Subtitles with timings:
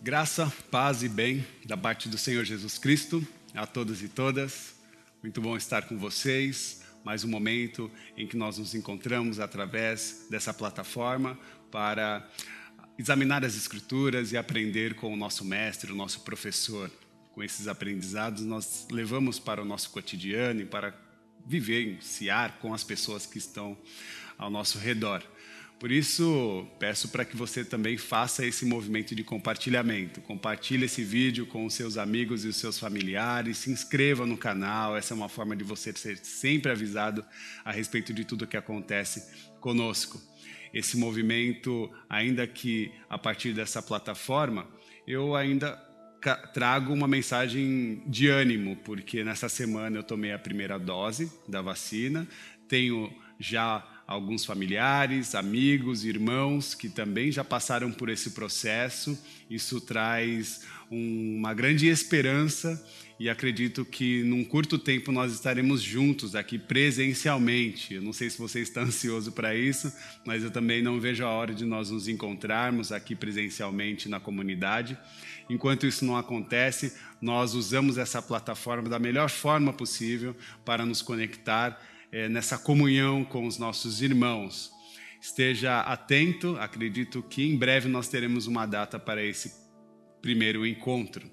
[0.00, 4.76] Graça, paz e bem da parte do Senhor Jesus Cristo a todos e todas.
[5.20, 6.82] Muito bom estar com vocês.
[7.04, 11.36] Mais um momento em que nós nos encontramos através dessa plataforma
[11.68, 12.30] para
[12.96, 16.88] examinar as Escrituras e aprender com o nosso mestre, o nosso professor.
[17.32, 20.94] Com esses aprendizados, nós levamos para o nosso cotidiano e para
[21.44, 23.76] vivenciar com as pessoas que estão
[24.38, 25.24] ao nosso redor.
[25.78, 30.20] Por isso, peço para que você também faça esse movimento de compartilhamento.
[30.20, 34.96] Compartilhe esse vídeo com os seus amigos e os seus familiares, se inscreva no canal,
[34.96, 37.24] essa é uma forma de você ser sempre avisado
[37.64, 39.24] a respeito de tudo que acontece
[39.60, 40.20] conosco.
[40.74, 44.66] Esse movimento, ainda que a partir dessa plataforma,
[45.06, 45.76] eu ainda
[46.52, 52.26] trago uma mensagem de ânimo, porque nessa semana eu tomei a primeira dose da vacina,
[52.66, 59.22] tenho já alguns familiares, amigos, irmãos que também já passaram por esse processo.
[59.50, 62.82] Isso traz um, uma grande esperança
[63.20, 67.94] e acredito que num curto tempo nós estaremos juntos aqui presencialmente.
[67.94, 69.92] Eu não sei se você está ansioso para isso,
[70.24, 74.96] mas eu também não vejo a hora de nós nos encontrarmos aqui presencialmente na comunidade.
[75.50, 80.34] Enquanto isso não acontece, nós usamos essa plataforma da melhor forma possível
[80.64, 81.78] para nos conectar
[82.12, 84.70] é, nessa comunhão com os nossos irmãos.
[85.20, 89.52] Esteja atento, acredito que em breve nós teremos uma data para esse
[90.22, 91.28] primeiro encontro.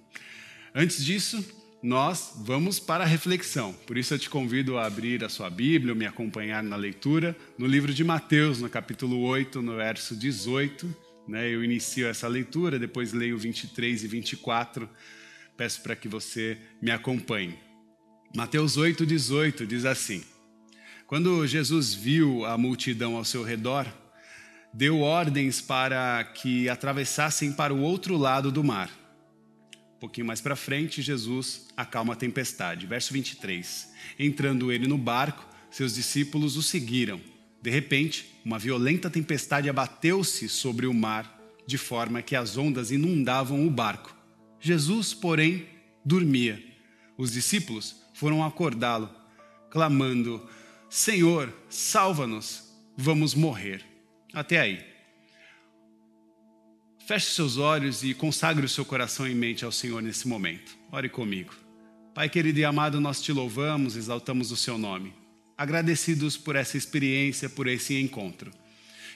[0.73, 1.43] Antes disso,
[1.81, 3.71] nós vamos para a reflexão.
[3.85, 7.67] Por isso eu te convido a abrir a sua Bíblia, me acompanhar na leitura, no
[7.67, 10.93] livro de Mateus, no capítulo 8, no verso 18.
[11.27, 11.47] Né?
[11.49, 14.89] Eu inicio essa leitura, depois leio 23 e 24.
[15.55, 17.57] Peço para que você me acompanhe.
[18.35, 20.23] Mateus 8, 18 diz assim:
[21.07, 23.85] quando Jesus viu a multidão ao seu redor,
[24.73, 28.89] deu ordens para que atravessassem para o outro lado do mar.
[29.95, 32.87] Um pouquinho mais para frente, Jesus acalma a tempestade.
[32.87, 33.93] Verso 23.
[34.17, 37.21] Entrando ele no barco, seus discípulos o seguiram.
[37.61, 43.65] De repente, uma violenta tempestade abateu-se sobre o mar, de forma que as ondas inundavam
[43.65, 44.15] o barco.
[44.59, 45.67] Jesus, porém,
[46.03, 46.61] dormia.
[47.17, 49.09] Os discípulos foram acordá-lo,
[49.69, 50.47] clamando:
[50.90, 52.63] Senhor, salva-nos,
[52.96, 53.84] vamos morrer.
[54.34, 54.84] Até aí.
[57.07, 60.75] Feche seus olhos e consagre o seu coração e mente ao Senhor nesse momento.
[60.91, 61.53] Ore comigo.
[62.13, 65.13] Pai querido e amado, nós te louvamos, exaltamos o seu nome.
[65.57, 68.51] Agradecidos por essa experiência, por esse encontro.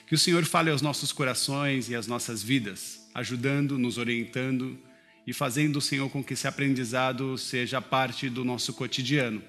[0.06, 4.78] Que o Senhor fale aos nossos corações e às nossas vidas, ajudando, nos orientando
[5.26, 9.42] e fazendo, Senhor, com que esse aprendizado seja parte do nosso cotidiano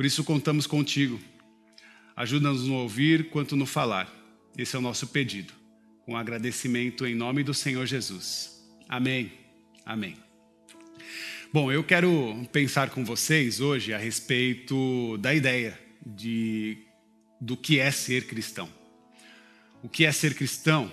[0.00, 1.20] por isso contamos contigo.
[2.16, 4.10] Ajuda-nos no ouvir quanto no falar.
[4.56, 5.52] Esse é o nosso pedido.
[6.06, 8.66] Com agradecimento em nome do Senhor Jesus.
[8.88, 9.30] Amém.
[9.84, 10.16] Amém.
[11.52, 16.78] Bom, eu quero pensar com vocês hoje a respeito da ideia de
[17.38, 18.70] do que é ser cristão.
[19.82, 20.90] O que é ser cristão?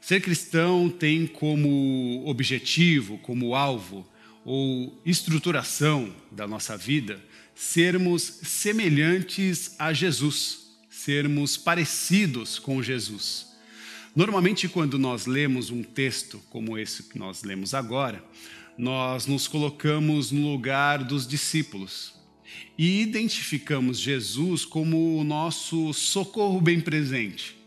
[0.00, 4.10] Ser cristão tem como objetivo, como alvo
[4.46, 7.22] ou estruturação da nossa vida
[7.60, 13.48] sermos semelhantes a Jesus, sermos parecidos com Jesus.
[14.16, 18.24] Normalmente, quando nós lemos um texto como esse que nós lemos agora,
[18.78, 22.14] nós nos colocamos no lugar dos discípulos
[22.78, 27.59] e identificamos Jesus como o nosso socorro bem presente.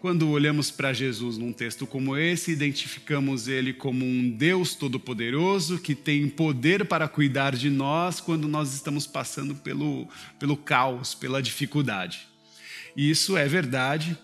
[0.00, 5.94] Quando olhamos para Jesus num texto como esse, identificamos ele como um Deus todo-poderoso que
[5.94, 10.08] tem poder para cuidar de nós quando nós estamos passando pelo,
[10.38, 12.26] pelo caos, pela dificuldade.
[12.96, 14.16] E isso é verdade.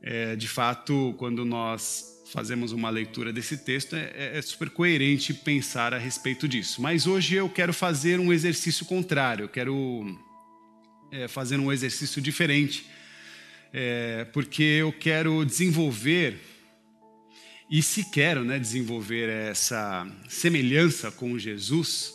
[0.00, 5.92] É, de fato, quando nós fazemos uma leitura desse texto, é, é, super coerente pensar
[5.92, 6.80] a respeito disso.
[6.80, 10.16] Mas hoje eu quero fazer um exercício contrário, eu quero
[11.10, 12.86] é, fazer um exercício diferente
[13.72, 16.38] é, porque eu quero desenvolver,
[17.70, 22.14] e se quero né, desenvolver essa semelhança com Jesus,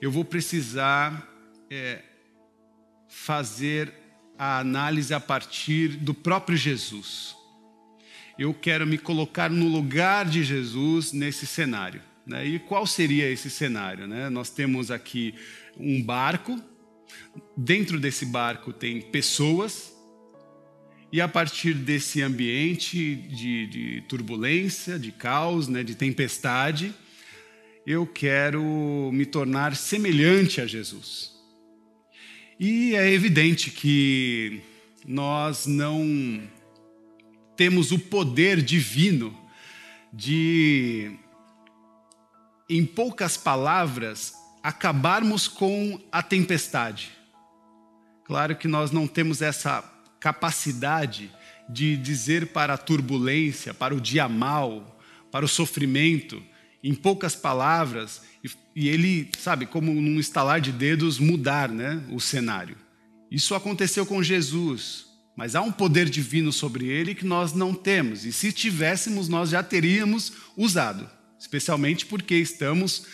[0.00, 1.26] eu vou precisar
[1.70, 2.02] é,
[3.08, 3.92] fazer
[4.38, 7.36] a análise a partir do próprio Jesus.
[8.38, 12.00] Eu quero me colocar no lugar de Jesus nesse cenário.
[12.26, 12.46] Né?
[12.46, 14.06] E qual seria esse cenário?
[14.06, 14.30] Né?
[14.30, 15.34] Nós temos aqui
[15.76, 16.58] um barco,
[17.56, 19.92] dentro desse barco tem pessoas,
[21.12, 26.94] e a partir desse ambiente de, de turbulência, de caos, né, de tempestade,
[27.86, 31.32] eu quero me tornar semelhante a Jesus.
[32.58, 34.60] E é evidente que
[35.04, 36.42] nós não
[37.56, 39.36] temos o poder divino
[40.12, 41.12] de
[42.68, 44.32] em poucas palavras,
[44.62, 47.10] acabarmos com a tempestade.
[48.24, 49.82] Claro que nós não temos essa
[50.20, 51.30] capacidade
[51.68, 55.00] de dizer para a turbulência, para o dia mal,
[55.32, 56.42] para o sofrimento,
[56.84, 58.22] em poucas palavras,
[58.74, 62.76] e ele, sabe, como num estalar de dedos, mudar né, o cenário.
[63.30, 65.06] Isso aconteceu com Jesus,
[65.36, 69.50] mas há um poder divino sobre ele que nós não temos, e se tivéssemos, nós
[69.50, 71.08] já teríamos usado,
[71.38, 73.06] especialmente porque estamos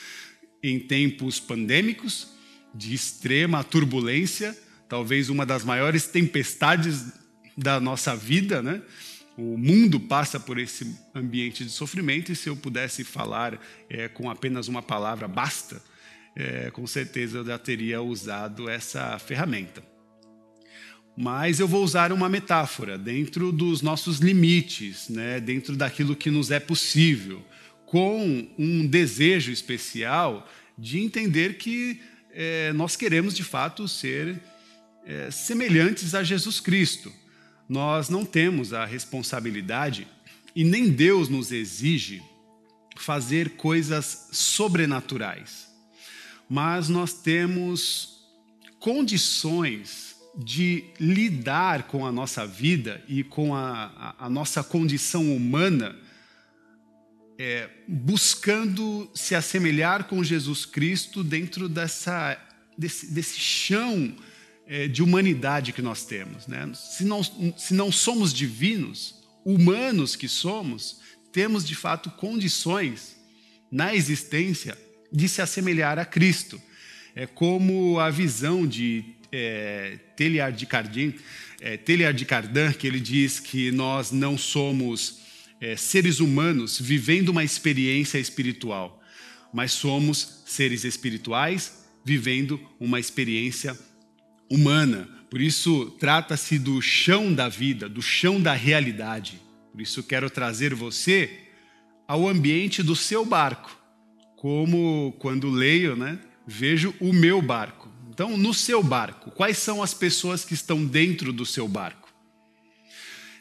[0.63, 2.29] em tempos pandêmicos,
[2.75, 4.57] de extrema turbulência,
[4.89, 7.13] talvez uma das maiores tempestades
[7.57, 8.83] da nossa vida, né?
[9.37, 14.31] O mundo passa por esse ambiente de sofrimento, e se eu pudesse falar é, com
[14.31, 15.83] apenas uma palavra, basta,
[16.35, 19.83] é, com certeza eu já teria usado essa ferramenta.
[21.17, 26.51] Mas eu vou usar uma metáfora dentro dos nossos limites, né, dentro daquilo que nos
[26.51, 27.43] é possível,
[27.87, 30.47] com um desejo especial
[30.79, 32.01] de entender que
[32.33, 34.39] é, nós queremos de fato ser
[35.07, 37.13] é, semelhantes a Jesus Cristo.
[37.69, 40.07] Nós não temos a responsabilidade
[40.55, 42.23] e nem Deus nos exige
[42.97, 45.69] fazer coisas sobrenaturais,
[46.49, 48.27] mas nós temos
[48.81, 55.97] condições de lidar com a nossa vida e com a, a, a nossa condição humana,
[57.39, 62.39] é, buscando se assemelhar com Jesus Cristo dentro dessa,
[62.79, 64.15] desse, desse chão
[64.91, 66.47] de humanidade que nós temos.
[66.47, 66.71] Né?
[66.75, 69.15] Se, não, se não somos divinos,
[69.45, 71.01] humanos que somos,
[71.33, 73.17] temos de fato condições
[73.71, 74.77] na existência
[75.13, 76.61] de se assemelhar a Cristo.
[77.15, 81.15] É como a visão de é, Teilhard de Chardin,
[81.61, 85.21] é, Teilhard de Chardin, que ele diz que nós não somos
[85.61, 89.03] é, seres humanos vivendo uma experiência espiritual,
[89.53, 93.77] mas somos seres espirituais vivendo uma experiência
[94.51, 95.09] humana.
[95.31, 99.41] Por isso, trata-se do chão da vida, do chão da realidade.
[99.73, 101.31] Por isso, quero trazer você
[102.07, 103.77] ao ambiente do seu barco.
[104.37, 107.89] Como quando leio, né, vejo o meu barco.
[108.09, 112.09] Então, no seu barco, quais são as pessoas que estão dentro do seu barco?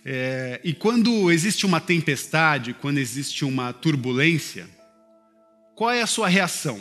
[0.04, 4.70] É, e quando existe uma tempestade, quando existe uma turbulência,
[5.76, 6.80] qual é a sua reação?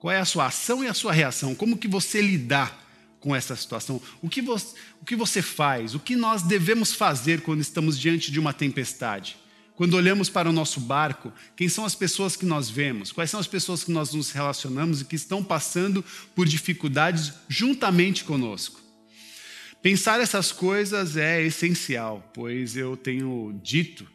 [0.00, 1.54] Qual é a sua ação e a sua reação?
[1.54, 2.81] Como que você lidar
[3.22, 4.02] com essa situação?
[4.20, 5.94] O que, você, o que você faz?
[5.94, 9.38] O que nós devemos fazer quando estamos diante de uma tempestade?
[9.74, 13.10] Quando olhamos para o nosso barco, quem são as pessoas que nós vemos?
[13.10, 16.04] Quais são as pessoas que nós nos relacionamos e que estão passando
[16.34, 18.80] por dificuldades juntamente conosco?
[19.80, 24.06] Pensar essas coisas é essencial, pois eu tenho dito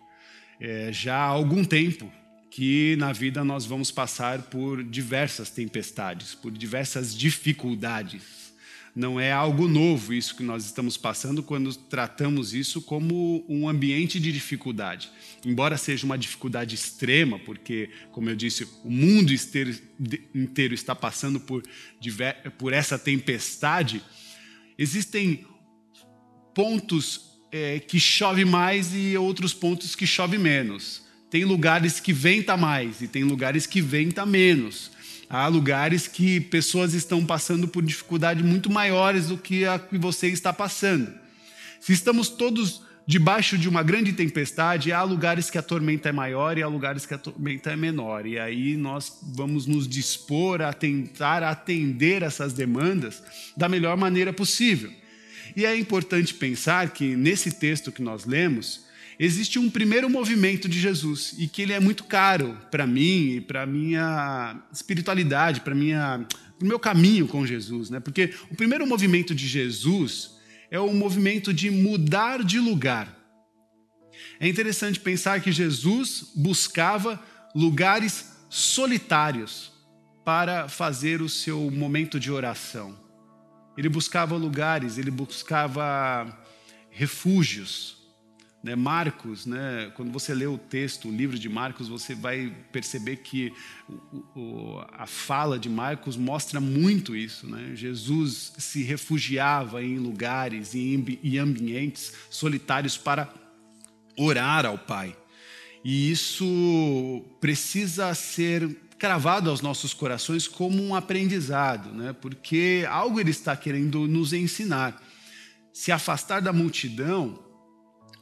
[0.59, 2.12] é, já há algum tempo
[2.50, 8.46] que na vida nós vamos passar por diversas tempestades, por diversas dificuldades.
[8.97, 14.19] Não é algo novo isso que nós estamos passando quando tratamos isso como um ambiente
[14.19, 15.11] de dificuldade.
[15.45, 19.31] Embora seja uma dificuldade extrema, porque, como eu disse, o mundo
[20.33, 21.61] inteiro está passando por,
[22.57, 24.01] por essa tempestade,
[24.75, 25.45] existem
[26.55, 31.03] pontos é, que chove mais e outros pontos que chove menos.
[31.29, 34.96] Tem lugares que venta mais e tem lugares que venta menos.
[35.30, 40.28] Há lugares que pessoas estão passando por dificuldades muito maiores do que a que você
[40.28, 41.14] está passando.
[41.81, 46.57] Se estamos todos debaixo de uma grande tempestade, há lugares que a tormenta é maior
[46.57, 48.26] e há lugares que a tormenta é menor.
[48.26, 53.22] E aí nós vamos nos dispor a tentar atender essas demandas
[53.56, 54.92] da melhor maneira possível.
[55.56, 58.86] E é importante pensar que nesse texto que nós lemos,
[59.19, 63.42] existe um primeiro movimento de Jesus e que ele é muito caro para mim e
[63.42, 66.26] para minha espiritualidade, para minha
[66.62, 68.00] o meu caminho com Jesus, né?
[68.00, 70.38] Porque o primeiro movimento de Jesus
[70.71, 73.16] é o movimento de mudar de lugar.
[74.40, 77.21] É interessante pensar que Jesus buscava
[77.56, 79.71] lugares solitários
[80.26, 82.97] para fazer o seu momento de oração.
[83.78, 86.44] Ele buscava lugares, ele buscava
[86.90, 87.96] refúgios,
[88.68, 93.16] né, Marcos, né, quando você lê o texto, o livro de Marcos, você vai perceber
[93.16, 93.54] que
[93.88, 97.47] o, o, a fala de Marcos mostra muito isso.
[97.47, 97.71] Né?
[97.76, 103.33] Jesus se refugiava em lugares e em ambientes solitários para
[104.18, 105.16] orar ao Pai.
[105.81, 108.69] E isso precisa ser
[109.00, 112.14] cravado aos nossos corações como um aprendizado, né?
[112.19, 115.02] porque algo ele está querendo nos ensinar.
[115.71, 117.46] Se afastar da multidão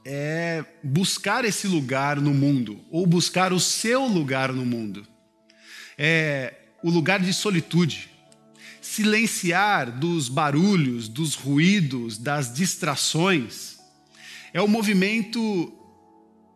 [0.06, 5.06] é buscar esse lugar no mundo, ou buscar o seu lugar no mundo.
[5.98, 8.12] é o lugar de solitude.
[8.80, 13.80] Silenciar dos barulhos, dos ruídos, das distrações.
[14.54, 15.74] É o movimento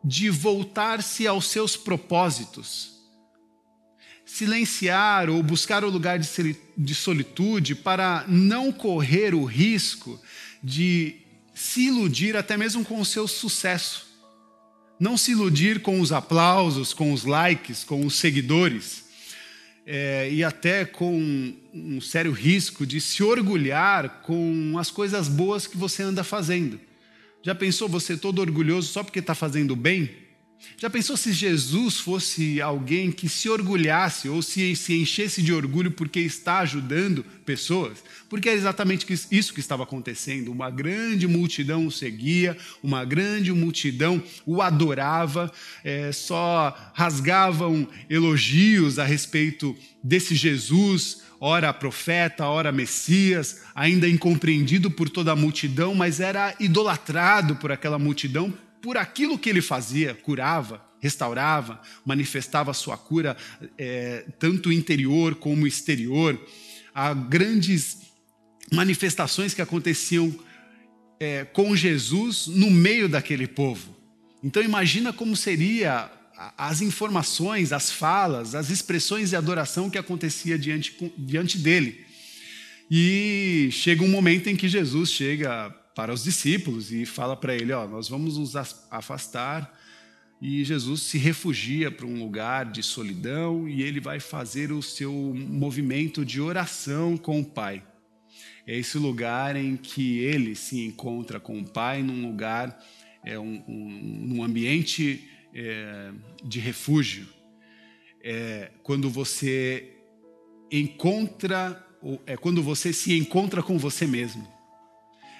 [0.03, 2.91] de voltar-se aos seus propósitos.
[4.23, 10.21] Silenciar ou buscar o lugar de solitude para não correr o risco
[10.63, 11.15] de
[11.59, 14.07] se iludir até mesmo com o seu sucesso.
[14.97, 19.03] Não se iludir com os aplausos, com os likes, com os seguidores.
[19.85, 25.75] É, e até com um sério risco de se orgulhar com as coisas boas que
[25.75, 26.79] você anda fazendo.
[27.43, 30.09] Já pensou você todo orgulhoso só porque está fazendo bem?
[30.77, 35.91] Já pensou se Jesus fosse alguém que se orgulhasse ou se, se enchesse de orgulho
[35.91, 38.03] porque está ajudando pessoas?
[38.29, 40.51] Porque é exatamente isso que estava acontecendo.
[40.51, 45.51] Uma grande multidão o seguia, uma grande multidão o adorava,
[45.83, 55.09] é, só rasgavam elogios a respeito desse Jesus, ora profeta, ora Messias, ainda incompreendido por
[55.09, 60.85] toda a multidão, mas era idolatrado por aquela multidão por aquilo que ele fazia, curava,
[60.99, 63.35] restaurava, manifestava sua cura,
[63.77, 66.39] é, tanto interior como exterior.
[66.93, 67.99] Há grandes
[68.71, 70.33] manifestações que aconteciam
[71.19, 73.95] é, com Jesus no meio daquele povo.
[74.43, 76.09] Então imagina como seria
[76.57, 82.05] as informações, as falas, as expressões de adoração que acontecia diante, diante dele.
[82.89, 87.71] E chega um momento em que Jesus chega para os discípulos e fala para ele:
[87.73, 89.77] ó, nós vamos nos afastar.
[90.41, 95.11] E Jesus se refugia para um lugar de solidão e ele vai fazer o seu
[95.11, 97.83] movimento de oração com o Pai.
[98.65, 102.81] É esse lugar em que ele se encontra com o Pai, num lugar,
[103.25, 107.27] é um, um, num ambiente é, de refúgio.
[108.23, 109.91] É quando você
[110.71, 111.85] encontra,
[112.25, 114.58] é quando você se encontra com você mesmo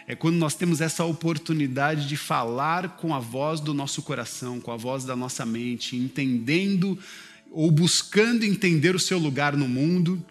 [0.10, 4.72] é quando nós temos essa oportunidade de falar com a voz do nosso coração, com
[4.72, 6.98] a voz da nossa mente, entendendo
[7.52, 10.26] ou buscando entender o seu lugar no mundo,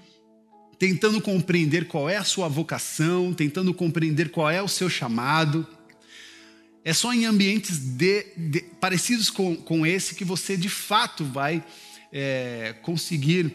[0.80, 5.64] tentando compreender qual é a sua vocação, tentando compreender qual é o seu chamado.
[6.84, 11.64] É só em ambientes de, de, parecidos com, com esse que você de fato vai
[12.12, 13.54] é, conseguir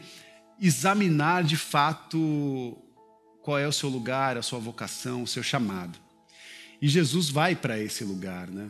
[0.57, 2.77] examinar de fato
[3.41, 6.02] qual é o seu lugar, a sua vocação, o seu chamado.
[6.83, 8.69] E Jesus vai para esse lugar, né?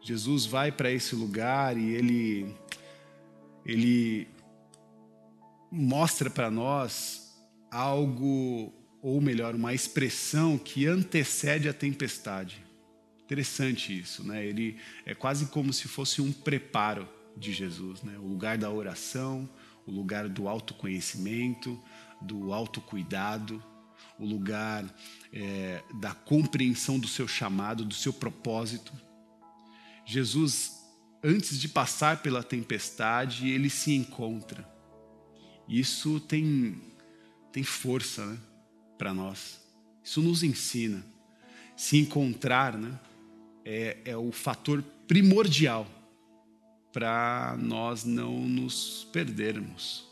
[0.00, 2.56] Jesus vai para esse lugar e ele
[3.66, 4.26] ele
[5.70, 7.38] mostra para nós
[7.70, 12.64] algo ou melhor, uma expressão que antecede a tempestade.
[13.26, 14.42] Interessante isso, né?
[14.46, 17.06] Ele é quase como se fosse um preparo
[17.36, 18.16] de Jesus, né?
[18.16, 19.46] O lugar da oração,
[19.86, 21.78] o lugar do autoconhecimento,
[22.22, 23.62] do autocuidado,
[24.18, 24.84] o lugar
[25.32, 28.92] é, da compreensão do seu chamado, do seu propósito.
[30.04, 30.72] Jesus,
[31.22, 34.66] antes de passar pela tempestade, ele se encontra.
[35.68, 36.80] Isso tem,
[37.52, 38.38] tem força né,
[38.96, 39.60] para nós.
[40.02, 41.04] Isso nos ensina.
[41.76, 42.98] Se encontrar né,
[43.64, 45.86] é, é o fator primordial
[46.92, 50.06] para nós não nos perdermos.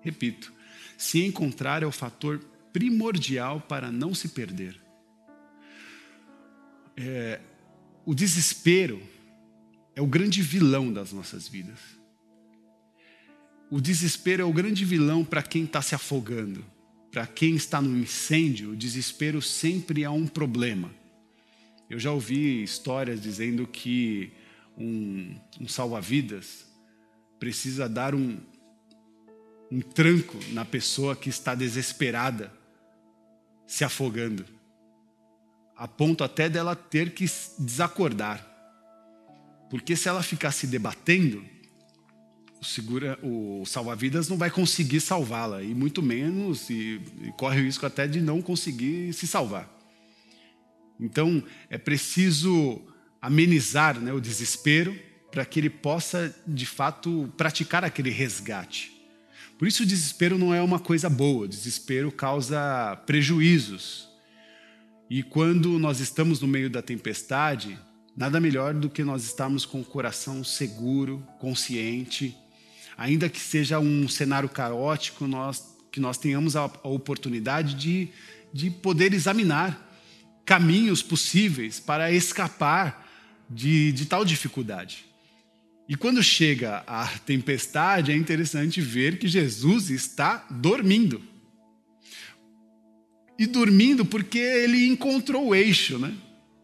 [0.00, 0.52] Repito,
[0.96, 2.40] se encontrar é o fator
[2.74, 4.76] primordial para não se perder.
[6.96, 7.40] É,
[8.04, 9.00] o desespero
[9.94, 11.78] é o grande vilão das nossas vidas.
[13.70, 16.64] O desespero é o grande vilão para quem está se afogando.
[17.12, 20.90] Para quem está no incêndio, o desespero sempre é um problema.
[21.88, 24.32] Eu já ouvi histórias dizendo que
[24.76, 26.66] um, um salva-vidas
[27.38, 28.36] precisa dar um,
[29.70, 32.63] um tranco na pessoa que está desesperada
[33.66, 34.44] se afogando,
[35.76, 37.24] a ponto até dela ter que
[37.58, 38.46] desacordar.
[39.70, 41.44] Porque se ela ficar se debatendo,
[43.22, 47.84] o, o salva-vidas não vai conseguir salvá-la, e muito menos, e, e corre o risco
[47.84, 49.68] até de não conseguir se salvar.
[50.98, 52.80] Então, é preciso
[53.20, 54.98] amenizar né, o desespero
[55.30, 58.93] para que ele possa, de fato, praticar aquele resgate.
[59.58, 64.08] Por isso o desespero não é uma coisa boa, o desespero causa prejuízos.
[65.08, 67.78] E quando nós estamos no meio da tempestade,
[68.16, 72.36] nada melhor do que nós estarmos com o coração seguro, consciente,
[72.96, 78.08] ainda que seja um cenário caótico, nós, que nós tenhamos a, a oportunidade de,
[78.52, 79.80] de poder examinar
[80.44, 83.08] caminhos possíveis para escapar
[83.48, 85.06] de, de tal dificuldade.
[85.88, 91.22] E quando chega a tempestade, é interessante ver que Jesus está dormindo.
[93.38, 96.14] E dormindo porque ele encontrou o eixo né,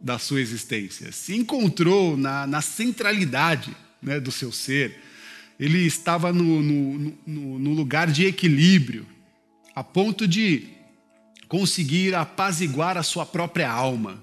[0.00, 4.98] da sua existência, se encontrou na, na centralidade né, do seu ser.
[5.58, 9.06] Ele estava no, no, no, no lugar de equilíbrio,
[9.74, 10.68] a ponto de
[11.48, 14.22] conseguir apaziguar a sua própria alma.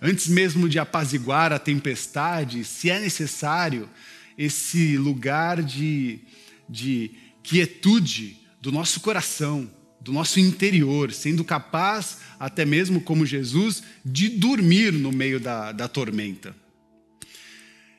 [0.00, 3.88] Antes mesmo de apaziguar a tempestade, se é necessário
[4.36, 6.20] esse lugar de,
[6.68, 7.10] de
[7.42, 9.68] quietude do nosso coração,
[10.00, 15.88] do nosso interior, sendo capaz, até mesmo como Jesus, de dormir no meio da, da
[15.88, 16.54] tormenta.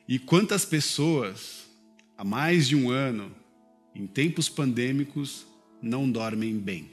[0.08, 1.66] E quantas pessoas,
[2.16, 3.30] há mais de um ano,
[3.94, 5.46] em tempos pandêmicos,
[5.82, 6.90] não dormem bem?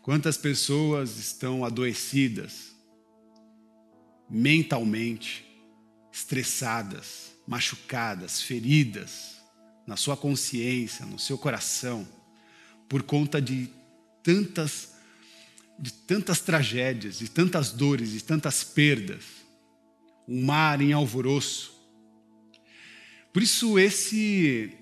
[0.00, 2.74] Quantas pessoas estão adoecidas,
[4.28, 5.44] mentalmente,
[6.12, 9.38] estressadas, machucadas, feridas
[9.86, 12.06] na sua consciência, no seu coração,
[12.88, 13.70] por conta de
[14.22, 14.96] tantas
[15.78, 19.22] de tantas tragédias, de tantas dores, de tantas perdas,
[20.26, 21.72] um mar em alvoroço.
[23.32, 24.76] Por isso esse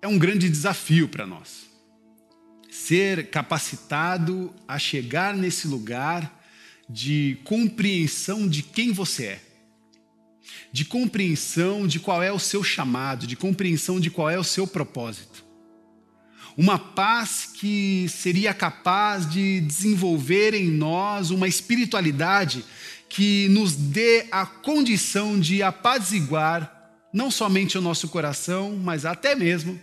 [0.00, 1.66] é um grande desafio para nós.
[2.70, 6.35] Ser capacitado a chegar nesse lugar
[6.88, 9.40] de compreensão de quem você é,
[10.72, 14.66] de compreensão de qual é o seu chamado, de compreensão de qual é o seu
[14.66, 15.44] propósito.
[16.56, 22.64] Uma paz que seria capaz de desenvolver em nós uma espiritualidade
[23.08, 26.72] que nos dê a condição de apaziguar
[27.12, 29.80] não somente o nosso coração, mas até mesmo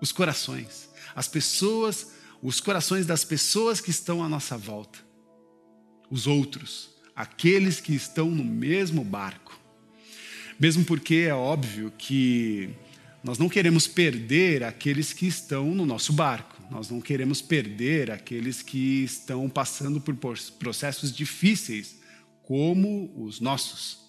[0.00, 2.08] os corações, as pessoas,
[2.42, 4.98] os corações das pessoas que estão à nossa volta,
[6.10, 9.58] os outros, aqueles que estão no mesmo barco.
[10.58, 12.70] Mesmo porque é óbvio que
[13.22, 16.60] nós não queremos perder aqueles que estão no nosso barco.
[16.70, 20.16] Nós não queremos perder aqueles que estão passando por
[20.58, 21.98] processos difíceis,
[22.42, 23.99] como os nossos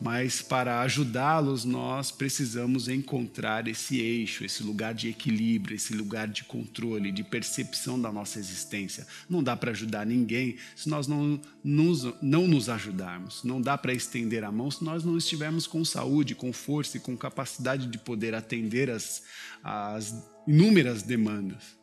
[0.00, 6.44] mas para ajudá-los nós precisamos encontrar esse eixo, esse lugar de equilíbrio, esse lugar de
[6.44, 9.06] controle, de percepção da nossa existência.
[9.28, 13.42] Não dá para ajudar ninguém se nós não nos, não nos ajudarmos.
[13.42, 17.00] Não dá para estender a mão se nós não estivermos com saúde, com força e
[17.00, 19.22] com capacidade de poder atender as,
[19.62, 20.14] as
[20.46, 21.76] inúmeras demandas.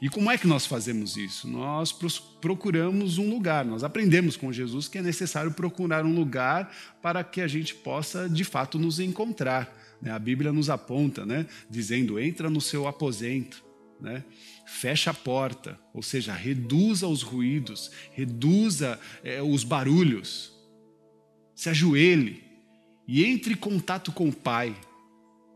[0.00, 1.48] E como é que nós fazemos isso?
[1.48, 1.92] Nós
[2.40, 7.40] procuramos um lugar, nós aprendemos com Jesus que é necessário procurar um lugar para que
[7.40, 9.76] a gente possa de fato nos encontrar.
[10.00, 10.10] Né?
[10.10, 11.46] A Bíblia nos aponta, né?
[11.68, 13.62] dizendo: entra no seu aposento.
[14.00, 14.24] Né?
[14.66, 20.54] Fecha a porta, ou seja, reduza os ruídos, reduza é, os barulhos,
[21.54, 22.42] se ajoelhe
[23.06, 24.74] e entre em contato com o Pai,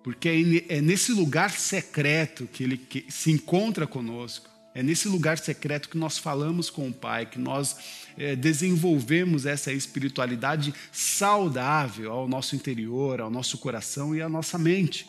[0.04, 4.50] porque é, nesse lugar secreto que ele se encontra conosco.
[4.74, 7.76] É nesse lugar secreto que nós falamos com o Pai, que nós
[8.18, 15.06] é, desenvolvemos essa espiritualidade saudável ao nosso interior, ao nosso coração e à nossa mente.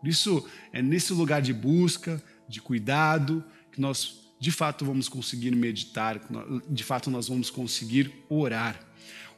[0.00, 5.54] Por isso, é nesse lugar de busca, de cuidado, que nós de fato vamos conseguir
[5.54, 6.20] meditar,
[6.68, 8.85] de fato nós vamos conseguir orar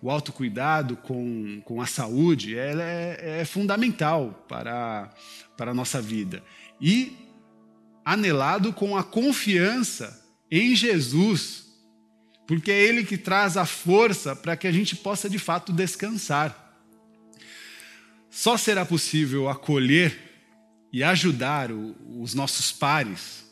[0.00, 5.12] o autocuidado com, com a saúde ela é, é fundamental para,
[5.56, 6.42] para a nossa vida.
[6.80, 7.16] E
[8.04, 11.66] anelado com a confiança em Jesus,
[12.46, 16.64] porque é Ele que traz a força para que a gente possa de fato descansar.
[18.30, 20.16] Só será possível acolher
[20.92, 23.48] e ajudar o, os nossos pares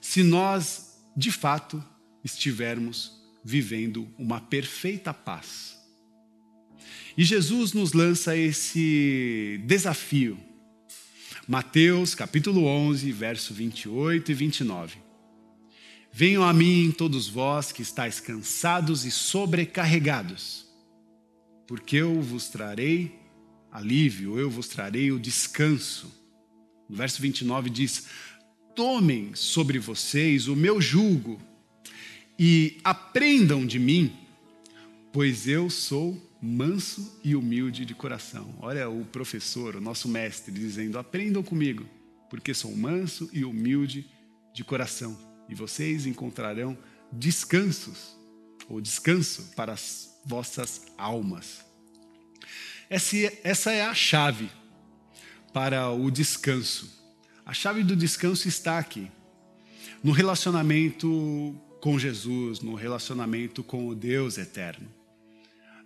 [0.00, 1.84] se nós, de fato,
[2.22, 3.15] estivermos
[3.46, 5.78] vivendo uma perfeita paz.
[7.16, 10.36] E Jesus nos lança esse desafio.
[11.46, 14.98] Mateus capítulo 11, verso 28 e 29.
[16.12, 20.66] Venham a mim todos vós que estáis cansados e sobrecarregados,
[21.68, 23.14] porque eu vos trarei
[23.70, 26.12] alívio, eu vos trarei o descanso.
[26.90, 28.08] No verso 29 diz:
[28.74, 31.40] Tomem sobre vocês o meu jugo
[32.38, 34.14] e aprendam de mim,
[35.12, 38.54] pois eu sou manso e humilde de coração.
[38.60, 41.86] Olha o professor, o nosso mestre, dizendo: aprendam comigo,
[42.28, 44.06] porque sou manso e humilde
[44.54, 45.18] de coração,
[45.48, 46.76] e vocês encontrarão
[47.10, 48.16] descansos,
[48.68, 51.64] ou descanso para as vossas almas.
[52.88, 54.50] Essa é a chave
[55.52, 56.94] para o descanso.
[57.44, 59.10] A chave do descanso está aqui,
[60.02, 64.88] no relacionamento com Jesus, no relacionamento com o Deus eterno.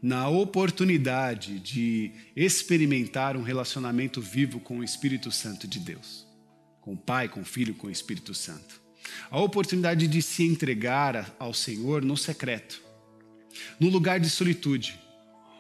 [0.03, 6.27] na oportunidade de experimentar um relacionamento vivo com o Espírito Santo de Deus,
[6.81, 8.81] com o Pai, com o Filho, com o Espírito Santo.
[9.31, 12.81] A oportunidade de se entregar ao Senhor no secreto,
[13.79, 14.99] no lugar de solitude,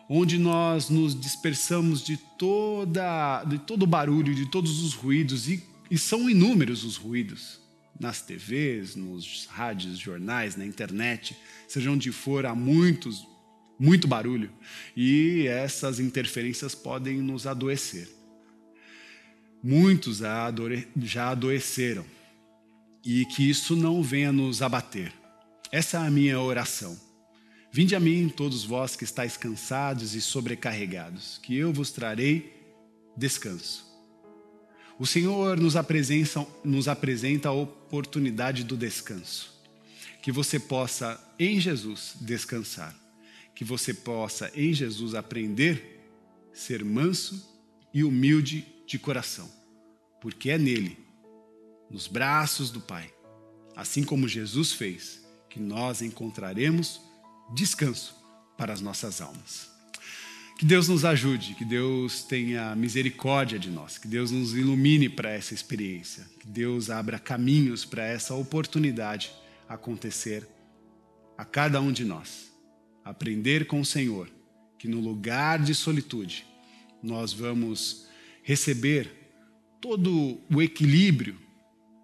[0.08, 5.62] onde nós nos dispersamos de, toda, de todo o barulho, de todos os ruídos, e,
[5.90, 7.60] e são inúmeros os ruídos
[8.00, 11.36] nas TVs, nos rádios, jornais, na internet,
[11.68, 13.26] seja onde for, há muitos,
[13.78, 14.50] muito barulho.
[14.96, 18.08] E essas interferências podem nos adoecer.
[19.62, 20.20] Muitos
[20.96, 22.04] já adoeceram.
[23.04, 25.12] E que isso não venha nos abater.
[25.70, 26.98] Essa é a minha oração.
[27.72, 32.52] Vinde a mim, todos vós que estáis cansados e sobrecarregados, que eu vos trarei
[33.16, 33.89] descanso.
[35.00, 39.50] O Senhor nos apresenta, nos apresenta a oportunidade do descanso.
[40.20, 42.94] Que você possa, em Jesus, descansar.
[43.54, 46.02] Que você possa, em Jesus, aprender
[46.52, 47.50] ser manso
[47.94, 49.50] e humilde de coração.
[50.20, 50.98] Porque é nele,
[51.90, 53.10] nos braços do Pai,
[53.74, 57.00] assim como Jesus fez, que nós encontraremos
[57.54, 58.14] descanso
[58.58, 59.69] para as nossas almas.
[60.60, 65.30] Que Deus nos ajude, que Deus tenha misericórdia de nós, que Deus nos ilumine para
[65.30, 69.32] essa experiência, que Deus abra caminhos para essa oportunidade
[69.66, 70.46] acontecer
[71.38, 72.52] a cada um de nós.
[73.02, 74.30] Aprender com o Senhor
[74.78, 76.44] que no lugar de solitude
[77.02, 78.06] nós vamos
[78.42, 79.10] receber
[79.80, 81.38] todo o equilíbrio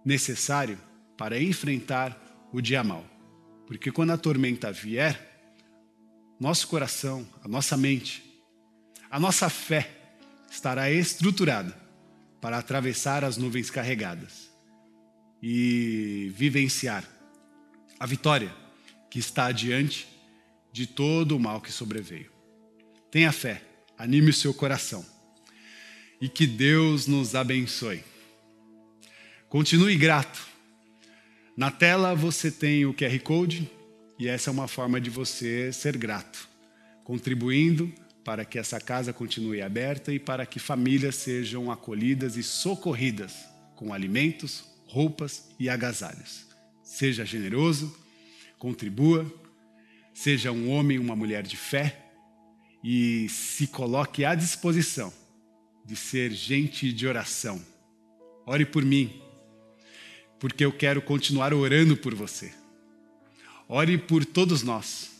[0.03, 0.79] necessário
[1.15, 3.05] para enfrentar o dia mal.
[3.67, 5.53] Porque quando a tormenta vier,
[6.41, 8.26] nosso coração, a nossa mente,
[9.11, 9.91] a nossa fé
[10.51, 11.77] estará estruturada
[12.41, 14.51] para atravessar as nuvens carregadas
[15.43, 17.05] e vivenciar
[17.99, 18.55] a vitória
[19.11, 20.09] que está adiante
[20.73, 22.31] de todo o mal que sobreveio.
[23.11, 23.63] Tenha fé,
[23.97, 25.05] anime o seu coração
[26.21, 28.03] e que Deus nos abençoe.
[29.49, 30.47] Continue grato.
[31.57, 33.71] Na tela você tem o QR Code
[34.19, 36.49] e essa é uma forma de você ser grato,
[37.05, 37.93] contribuindo
[38.27, 43.33] para que essa casa continue aberta e para que famílias sejam acolhidas e socorridas
[43.77, 46.45] com alimentos, roupas e agasalhos.
[46.83, 47.97] Seja generoso,
[48.59, 49.33] contribua,
[50.13, 52.05] seja um homem, uma mulher de fé
[52.83, 55.13] e se coloque à disposição
[55.85, 57.65] de ser gente de oração.
[58.45, 59.23] Ore por mim,
[60.41, 62.53] porque eu quero continuar orando por você.
[63.69, 65.13] Ore por todos nós.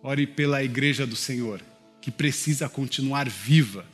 [0.00, 1.60] Ore pela igreja do Senhor
[2.06, 3.84] que precisa continuar viva,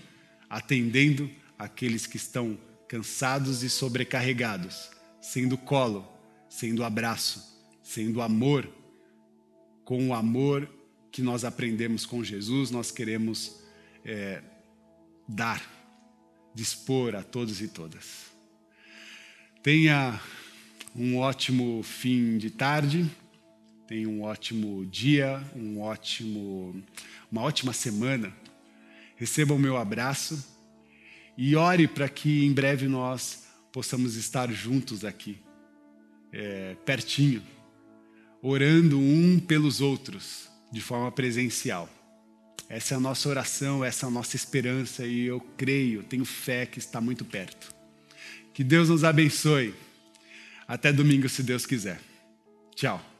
[0.50, 6.06] atendendo aqueles que estão cansados e sobrecarregados, sendo colo,
[6.46, 7.42] sendo abraço,
[7.82, 8.70] sendo amor.
[9.82, 10.68] Com o amor
[11.10, 13.62] que nós aprendemos com Jesus, nós queremos
[14.04, 14.42] é,
[15.26, 15.62] dar,
[16.54, 18.26] dispor a todos e todas.
[19.62, 20.20] Tenha
[20.94, 23.10] um ótimo fim de tarde.
[23.92, 26.82] Tenha um ótimo dia, um ótimo,
[27.30, 28.32] uma ótima semana.
[29.16, 30.42] Receba o meu abraço
[31.36, 35.36] e ore para que em breve nós possamos estar juntos aqui,
[36.32, 37.42] é, pertinho,
[38.40, 41.86] orando um pelos outros, de forma presencial.
[42.70, 46.64] Essa é a nossa oração, essa é a nossa esperança e eu creio, tenho fé
[46.64, 47.74] que está muito perto.
[48.54, 49.74] Que Deus nos abençoe.
[50.66, 52.00] Até domingo, se Deus quiser.
[52.74, 53.11] Tchau.